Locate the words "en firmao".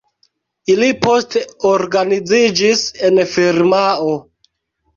3.11-4.13